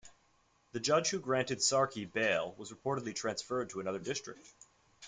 The 0.71 0.79
judge 0.79 1.11
who 1.11 1.19
granted 1.19 1.59
Sarki 1.59 2.11
bail 2.11 2.55
was 2.57 2.71
reportedly 2.73 3.13
transferred 3.15 3.69
to 3.69 3.81
another 3.81 3.99
district. 3.99 4.51